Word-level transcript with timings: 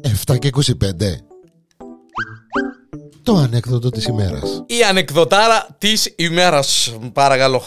Εφτά 0.00 0.38
και 0.38 0.50
25 0.52 0.64
Το 3.22 3.34
ανέκδοτο 3.34 3.90
της 3.90 4.04
ημέρας. 4.06 4.64
Η 4.66 4.82
ανεκδοτάρα 4.82 5.76
της 5.78 6.14
ημέρας. 6.16 6.96
Παρακαλώ. 7.12 7.62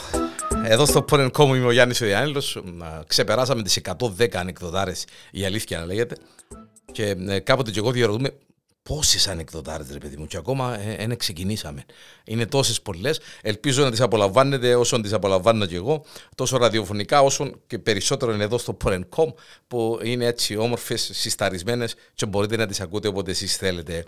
Εδώ 0.64 0.86
στο 0.86 1.06
Porn.com 1.12 1.46
είμαι 1.46 1.66
ο 1.66 1.72
Γιάννης 1.72 2.02
ο 2.02 2.06
Διάννηλος 2.06 2.64
Ξεπεράσαμε 3.08 3.64
τις 3.64 3.80
110 3.98 4.36
ανεκδοτάρες 4.36 5.06
Η 5.32 5.46
αλήθεια 5.46 5.80
να 5.80 5.86
λέγεται. 5.86 6.18
Και 6.92 7.16
ε, 7.28 7.40
κάποτε 7.40 7.72
και 7.72 7.80
εγώ 7.80 7.92
διαρωτούμε 7.92 8.30
Πόσες 8.90 9.28
ανεκδοτάρε, 9.28 9.84
ρε 9.92 9.98
παιδί 9.98 10.18
μου, 10.18 10.26
και 10.26 10.38
ακόμα 10.38 10.78
δεν 10.78 11.12
ε, 11.12 11.16
ξεκινήσαμε. 11.16 11.86
Είναι 12.24 12.46
τόσες 12.46 12.82
πολλές. 12.82 13.20
Ελπίζω 13.42 13.84
να 13.84 13.92
τις 13.92 14.02
απολαμβάνετε 14.02 14.76
όσο 14.76 15.02
τις 15.02 15.14
απολαμβάνω 15.14 15.66
και 15.66 15.76
εγώ, 15.76 16.06
τόσο 16.36 16.58
ραδιοφωνικά 16.58 17.22
όσο 17.22 17.52
και 17.68 17.80
περισσότερο 17.80 18.34
είναι 18.34 18.44
εδώ 18.44 18.58
στο 18.58 18.78
Porn.com 18.84 19.34
που 19.68 20.00
είναι 20.04 20.26
έτσι 20.26 20.58
όμορφες, 20.58 21.10
συσταρισμένες 21.14 21.96
και 22.14 22.26
μπορείτε 22.26 22.56
να 22.56 22.66
τις 22.66 22.82
ακούτε 22.82 23.08
όποτε 23.08 23.32
εσείς 23.32 23.56
θέλετε. 23.56 24.04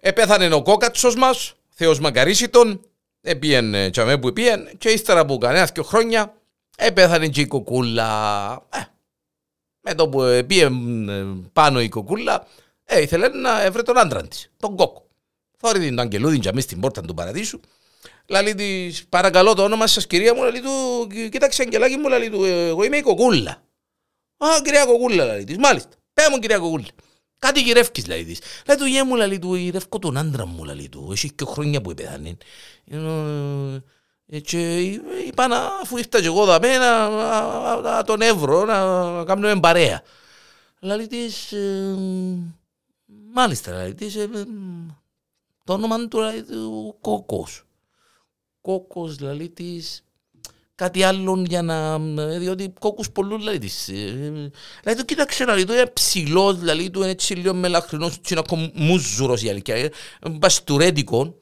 Επέθανε 0.00 0.54
ο 0.54 0.62
κόκατσος 0.62 1.16
μας, 1.16 1.54
Θεός 1.68 2.00
Μακαρίσιτον, 2.00 2.80
επίεν 3.20 3.90
τσαμέ 3.90 4.18
που 4.18 4.28
επίεν, 4.28 4.68
και 4.78 4.88
ύστερα 4.88 5.20
από 5.20 5.38
κανένας 5.38 5.72
και 5.72 5.82
χρόνια 5.82 6.34
επέθανε 6.76 7.28
και 7.28 7.40
η 7.40 7.46
κοκούλα. 7.46 8.52
Ε, 8.72 8.78
με 9.80 9.94
το 9.94 10.08
που 10.08 10.22
επίεν 10.22 11.08
ε, 11.08 11.26
πάνω 11.52 11.80
η 11.80 11.88
κοκούλα, 11.88 12.46
ε, 12.92 13.00
ήθελε 13.00 13.28
να 13.28 13.62
έβρε 13.62 13.82
τον 13.82 13.98
άντρα 13.98 14.28
της, 14.28 14.50
τον 14.56 14.76
κόκο. 14.76 15.06
Θόρυ 15.58 15.78
την 15.78 16.00
αγγελούδιν 16.00 16.40
για 16.40 16.60
στην 16.60 16.80
πόρτα 16.80 17.00
του 17.00 17.14
παραδείσου. 17.14 17.60
Λαλή 18.26 18.54
της, 18.54 19.06
παρακαλώ 19.08 19.54
το 19.54 19.62
όνομα 19.62 19.86
σας, 19.86 20.06
κυρία 20.06 20.34
μου, 20.34 20.42
λαλή 20.42 20.60
του, 20.60 21.06
κοίταξε 21.30 21.62
αγγελάκι 21.62 21.96
μου, 21.96 22.08
λαλή 22.08 22.30
του, 22.30 22.44
εγώ 22.44 22.84
είμαι 22.84 22.96
η 22.96 23.00
κοκούλα. 23.00 23.62
Α, 24.36 24.46
κυρία 24.64 24.84
κοκούλα, 24.84 25.24
λαλή 25.24 25.44
της, 25.44 25.56
μάλιστα. 25.56 25.90
Πέ 26.14 26.22
μου, 26.30 26.38
κυρία 26.38 26.58
κοκούλα. 26.58 26.86
Κάτι 27.38 27.60
γυρεύκεις, 27.60 28.06
λαλή 28.06 28.24
της. 28.24 28.38
Λέει 28.66 28.76
του, 28.76 28.84
γε 28.84 29.04
μου, 29.04 29.16
λαλή 29.16 29.38
του, 29.38 29.54
γυρεύκω 29.54 29.98
τον 29.98 30.16
άντρα 30.16 30.46
μου, 30.46 30.64
λαλή 30.64 30.88
του. 30.88 31.08
Έχει 31.12 31.32
και 31.32 31.44
χρόνια 31.44 31.80
που 31.80 31.94
πέθανε. 31.94 32.36
Ε, 34.26 34.38
και 34.40 34.80
είπα 35.26 35.46
να, 35.46 35.56
αφού 35.82 35.96
ήρθα 35.96 36.20
και 36.20 36.26
εγώ 36.26 36.44
δαμέ, 36.44 36.76
να, 36.76 37.08
να, 37.08 37.80
να 37.80 38.02
τον 38.02 38.20
εύρω, 38.20 38.64
να 38.64 38.76
κάνουμε 39.24 39.60
παρέα. 39.60 40.02
Λαλή 40.80 41.06
της, 41.06 41.52
ε, 41.52 41.96
Μάλιστα, 43.32 43.72
δηλαδή, 43.72 44.04
είσαι, 44.04 44.28
το 45.64 45.72
όνομα 45.72 46.08
του, 46.08 46.18
δηλαδή, 46.18 46.42
του 46.42 46.96
Κόκος. 47.00 47.64
Κόκος, 48.60 49.16
δηλαδή, 49.16 49.48
της 49.48 50.04
κάτι 50.74 51.02
άλλο 51.02 51.44
για 51.48 51.62
να... 51.62 51.98
διότι 52.38 52.72
κόκκους 52.78 53.10
πολλούς, 53.10 53.38
δηλαδή, 53.38 53.58
της. 53.58 53.84
Δηλαδή, 53.84 54.96
το 54.96 55.04
κοίταξε, 55.04 55.44
δηλαδή, 55.44 55.64
το 55.64 55.72
είναι 55.72 55.86
ψηλός, 55.86 56.58
δηλαδή, 56.58 56.90
του 56.90 57.00
είναι 57.00 57.10
έτσι 57.10 57.34
λίγο 57.34 57.54
μελαχρινός, 57.54 58.16
έτσι 58.16 58.32
είναι 58.32 58.42
ακόμα 58.46 58.70
μουζουρος 58.74 59.42
η 59.42 59.48
αλήθεια, 59.48 59.90
μπαστουρέτικο, 60.30 61.41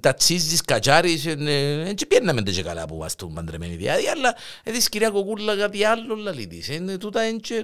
τατσίζεις, 0.00 0.60
κατσάρεις, 0.60 1.26
έτσι 1.26 2.06
πιέναμε 2.06 2.42
και 2.42 2.62
καλά 2.62 2.86
που 2.86 2.94
είμαστε 2.94 3.26
παντρεμένοι 3.34 3.76
διάδια, 3.76 4.10
αλλά 4.10 4.34
έτσι 4.62 4.88
κυρία 4.88 5.10
Κοκούλα 5.10 5.56
κάτι 5.56 5.84
άλλο 5.84 6.14
λαλή 6.14 6.46
της. 6.46 6.70
Τούτα 7.00 7.20
έτσι 7.20 7.54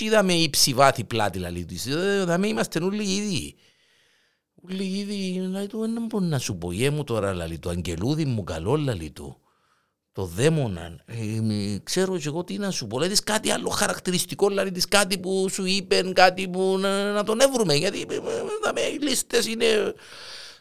είδαμε 0.00 0.32
ύψη 0.32 0.74
βάθη 0.74 1.04
πλάτη 1.04 1.38
λαλή 1.38 1.64
της. 1.64 1.88
Δαμε 2.24 2.46
είμαστε 2.46 2.78
όλοι 2.82 3.02
ίδιοι. 3.02 3.56
Όλοι 4.70 4.84
ίδιοι, 4.84 5.48
λαλή 5.50 5.66
του, 5.66 5.80
δεν 5.80 6.06
μπορώ 6.08 6.24
να 6.24 6.38
σου 6.38 6.56
πω, 6.58 6.72
γε 6.72 6.90
μου 6.90 7.04
τώρα 7.04 7.34
λαλή 7.34 7.58
του, 7.58 7.68
αγγελούδι 7.68 8.24
μου 8.24 8.44
καλό 8.44 8.76
λαλή 8.76 9.10
του. 9.10 9.38
Το 10.12 10.24
δαίμονα, 10.24 11.04
ε, 11.06 11.78
ξέρω 11.82 12.18
και 12.18 12.28
εγώ 12.28 12.44
τι 12.44 12.58
να 12.58 12.70
σου 12.70 12.86
πω, 12.86 12.98
λέει 12.98 13.16
κάτι 13.24 13.50
άλλο 13.50 13.68
χαρακτηριστικό, 13.68 14.48
δηλαδή 14.48 14.70
της 14.70 14.88
κάτι 14.88 15.18
που 15.18 15.48
σου 15.50 15.64
είπε, 15.64 16.02
κάτι 16.14 16.48
που 16.48 16.78
να, 16.78 17.12
να 17.12 17.24
τον 17.24 17.40
έβρουμε, 17.40 17.74
γιατί 17.74 18.00
ε, 18.74 18.90
οι 18.94 18.98
λίστες 19.02 19.46
είναι 19.46 19.66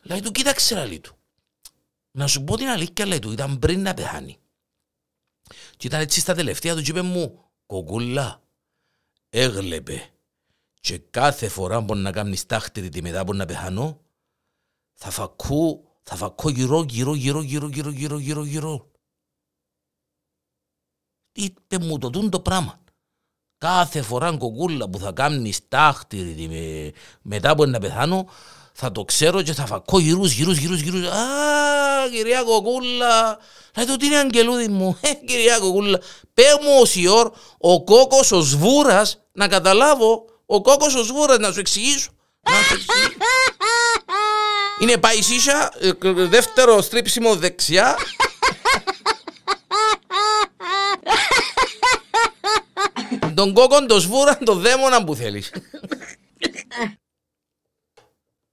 Λέει 0.04 0.22
του, 0.22 0.32
κοίταξε 0.32 0.86
λέει 0.86 1.00
του. 1.00 1.16
Να 2.12 2.28
σου 2.28 2.44
πω 2.44 2.58
την 2.58 2.68
αλήθεια, 2.68 3.06
λέει 3.06 3.20
του, 3.20 3.32
ήταν 3.32 3.60
πριν 3.60 3.82
να 3.82 3.94
πεθάνει. 3.94 4.38
Και 5.78 5.88
ήταν 5.88 6.02
έτσι 6.02 6.20
στα 6.20 6.34
τελευταία 6.34 6.76
του 6.76 6.82
και 6.82 6.92
είπε 6.92 7.02
μου, 7.02 7.40
κοκούλα, 7.66 8.42
έγλεπε. 9.30 10.08
Και 10.80 10.98
κάθε 10.98 11.48
φορά 11.48 11.84
που 11.84 11.96
να 11.96 12.12
κάνεις 12.12 12.46
τάχτη 12.46 12.90
τη 12.90 13.02
μετά 13.02 13.26
που 13.26 13.34
να 13.34 13.46
πεθάνω, 13.46 14.02
θα 14.94 15.10
φακού, 15.10 15.88
θα 16.04 16.16
φακώ 16.16 16.50
γύρω, 16.50 16.84
γύρω, 16.84 17.14
γύρω, 17.14 17.42
γύρω, 17.42 17.68
γύρω, 17.68 17.90
γύρω, 17.90 18.18
γύρω, 18.18 18.44
γύρω. 18.44 18.92
Είπε 21.32 21.78
μου 21.78 21.98
το 21.98 22.10
τούν 22.10 22.30
το 22.30 22.40
πράγμα. 22.40 22.82
Κάθε 23.58 24.02
φορά 24.02 24.38
κοκούλα 24.38 24.90
που 24.90 25.00
θα 25.00 25.12
κάνεις 25.12 25.68
τάχτη 25.68 26.94
μετά 27.22 27.56
που 27.56 27.66
να 27.66 27.80
πεθάνω, 27.80 28.30
θα 28.74 28.92
το 28.92 29.04
ξέρω 29.04 29.42
και 29.42 29.54
θα 29.54 29.66
φακώ 29.66 30.00
γυρούς, 30.00 30.32
γυρούς, 30.32 30.58
γυρούς, 30.58 30.80
γυρούς. 30.82 31.08
Α, 31.08 32.10
κυρία 32.12 32.44
Κοκούλα. 32.44 33.38
Λέει 33.76 33.86
του 33.86 33.96
τι 33.96 34.06
είναι 34.06 34.18
αγγελούδι 34.18 34.68
μου; 34.68 34.98
Ε, 35.02 35.14
κυρία 35.14 35.60
Κοκούλα. 35.60 36.00
Πέ 36.34 36.44
μου 36.62 36.80
ως 36.82 36.96
η 36.96 37.08
ώρ, 37.08 37.32
ο 37.58 37.84
κόκος 37.84 38.32
ο 38.32 38.42
σβούρας, 38.42 39.18
να 39.32 39.48
καταλάβω. 39.48 40.26
Ο 40.46 40.62
κόκος 40.62 40.96
ο 40.96 41.04
σβούρας, 41.04 41.38
να 41.38 41.52
σου 41.52 41.60
εξηγήσω. 41.60 42.12
Να 42.42 42.56
σου 42.56 42.74
εξηγήσω. 42.74 43.18
Είναι 44.80 44.98
παϊσίσια, 44.98 45.74
ε, 45.80 45.92
δεύτερο 46.12 46.82
στρίψιμο 46.82 47.36
δεξιά. 47.36 47.96
τον 53.36 53.54
κόκον, 53.54 53.88
τον 53.88 54.00
σβούρα, 54.00 54.38
τον 54.38 54.60
δαίμονα 54.62 55.04
που 55.04 55.16
θέλεις. 55.16 55.52